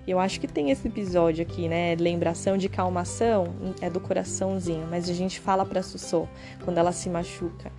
Eu 0.08 0.18
acho 0.18 0.40
que 0.40 0.46
tem 0.46 0.70
esse 0.70 0.88
episódio 0.88 1.42
aqui, 1.42 1.68
né? 1.68 1.94
Lembração 1.96 2.56
de 2.56 2.70
calmação 2.70 3.54
é 3.82 3.90
do 3.90 4.00
coraçãozinho, 4.00 4.87
mas 4.90 5.08
a 5.10 5.12
gente 5.12 5.38
fala 5.38 5.66
para 5.66 5.82
Sussô 5.82 6.26
quando 6.64 6.78
ela 6.78 6.92
se 6.92 7.10
machuca 7.10 7.70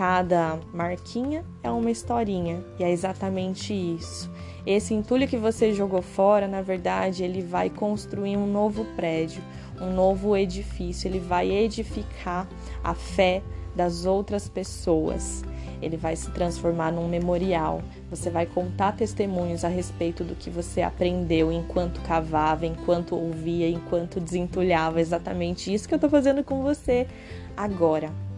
cada 0.00 0.58
marquinha 0.72 1.44
é 1.62 1.70
uma 1.70 1.90
historinha, 1.90 2.64
e 2.78 2.84
é 2.84 2.90
exatamente 2.90 3.74
isso. 3.74 4.30
Esse 4.64 4.94
entulho 4.94 5.28
que 5.28 5.36
você 5.36 5.74
jogou 5.74 6.00
fora, 6.00 6.48
na 6.48 6.62
verdade, 6.62 7.22
ele 7.22 7.42
vai 7.42 7.68
construir 7.68 8.34
um 8.34 8.46
novo 8.46 8.86
prédio, 8.96 9.42
um 9.78 9.92
novo 9.92 10.34
edifício, 10.34 11.06
ele 11.06 11.18
vai 11.20 11.50
edificar 11.50 12.48
a 12.82 12.94
fé 12.94 13.42
das 13.76 14.06
outras 14.06 14.48
pessoas. 14.48 15.44
Ele 15.82 15.98
vai 15.98 16.16
se 16.16 16.30
transformar 16.30 16.90
num 16.90 17.06
memorial. 17.06 17.82
Você 18.08 18.30
vai 18.30 18.46
contar 18.46 18.92
testemunhos 18.92 19.66
a 19.66 19.68
respeito 19.68 20.24
do 20.24 20.34
que 20.34 20.48
você 20.48 20.80
aprendeu 20.80 21.52
enquanto 21.52 22.00
cavava, 22.00 22.64
enquanto 22.64 23.14
ouvia, 23.14 23.68
enquanto 23.68 24.18
desentulhava. 24.18 24.98
Exatamente 24.98 25.74
isso 25.74 25.86
que 25.86 25.92
eu 25.92 25.98
estou 25.98 26.08
fazendo 26.08 26.42
com 26.42 26.62
você 26.62 27.06
agora. 27.54 28.29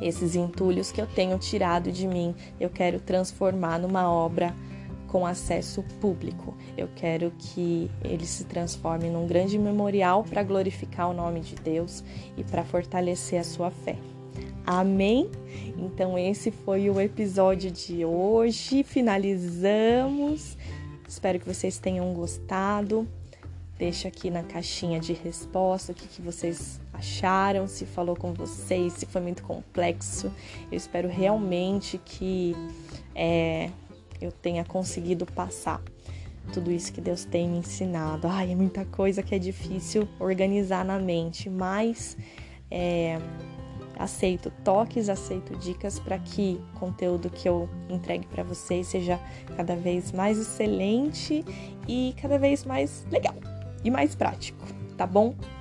Esses 0.00 0.36
entulhos 0.36 0.92
que 0.92 1.00
eu 1.00 1.06
tenho 1.06 1.38
tirado 1.38 1.90
de 1.90 2.06
mim, 2.06 2.34
eu 2.60 2.70
quero 2.70 3.00
transformar 3.00 3.78
numa 3.78 4.10
obra 4.10 4.54
com 5.08 5.26
acesso 5.26 5.82
público. 6.00 6.54
Eu 6.76 6.88
quero 6.94 7.32
que 7.38 7.90
ele 8.04 8.26
se 8.26 8.44
transforme 8.44 9.08
num 9.08 9.26
grande 9.26 9.58
memorial 9.58 10.22
para 10.22 10.42
glorificar 10.42 11.10
o 11.10 11.14
nome 11.14 11.40
de 11.40 11.56
Deus 11.56 12.04
e 12.36 12.44
para 12.44 12.64
fortalecer 12.64 13.40
a 13.40 13.44
sua 13.44 13.70
fé. 13.70 13.96
Amém? 14.64 15.30
Então, 15.78 16.18
esse 16.18 16.50
foi 16.50 16.90
o 16.90 17.00
episódio 17.00 17.70
de 17.70 18.04
hoje. 18.04 18.82
Finalizamos. 18.82 20.58
Espero 21.08 21.40
que 21.40 21.46
vocês 21.46 21.78
tenham 21.78 22.12
gostado. 22.12 23.08
Deixa 23.78 24.08
aqui 24.08 24.28
na 24.28 24.42
caixinha 24.42 25.00
de 25.00 25.14
resposta 25.14 25.92
o 25.92 25.94
que, 25.94 26.06
que 26.06 26.20
vocês 26.20 26.78
acharam, 26.98 27.66
se 27.66 27.86
falou 27.86 28.16
com 28.16 28.32
vocês, 28.32 28.92
se 28.92 29.06
foi 29.06 29.20
muito 29.20 29.42
complexo. 29.42 30.32
Eu 30.70 30.76
espero 30.76 31.08
realmente 31.08 31.98
que 32.04 32.54
é, 33.14 33.70
eu 34.20 34.32
tenha 34.32 34.64
conseguido 34.64 35.24
passar 35.24 35.80
tudo 36.52 36.70
isso 36.72 36.92
que 36.92 37.00
Deus 37.00 37.24
tem 37.24 37.48
me 37.48 37.58
ensinado. 37.58 38.26
Ai, 38.26 38.52
é 38.52 38.54
muita 38.54 38.84
coisa 38.84 39.22
que 39.22 39.34
é 39.34 39.38
difícil 39.38 40.08
organizar 40.18 40.84
na 40.84 40.98
mente, 40.98 41.48
mas 41.48 42.16
é, 42.70 43.18
aceito 43.98 44.50
toques, 44.64 45.08
aceito 45.08 45.56
dicas 45.56 45.98
para 45.98 46.18
que 46.18 46.60
o 46.74 46.78
conteúdo 46.78 47.30
que 47.30 47.48
eu 47.48 47.68
entregue 47.88 48.26
para 48.26 48.42
vocês 48.42 48.86
seja 48.86 49.20
cada 49.56 49.76
vez 49.76 50.12
mais 50.12 50.38
excelente 50.38 51.44
e 51.86 52.14
cada 52.20 52.38
vez 52.38 52.64
mais 52.64 53.06
legal 53.10 53.34
e 53.84 53.90
mais 53.90 54.14
prático, 54.14 54.64
tá 54.96 55.06
bom? 55.06 55.34